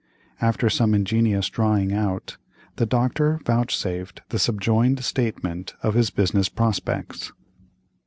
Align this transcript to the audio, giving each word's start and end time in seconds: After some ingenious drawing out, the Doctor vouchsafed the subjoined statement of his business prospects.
After 0.41 0.67
some 0.67 0.95
ingenious 0.95 1.47
drawing 1.47 1.93
out, 1.93 2.37
the 2.77 2.87
Doctor 2.87 3.39
vouchsafed 3.45 4.21
the 4.29 4.39
subjoined 4.39 5.03
statement 5.03 5.75
of 5.83 5.93
his 5.93 6.09
business 6.09 6.49
prospects. 6.49 7.31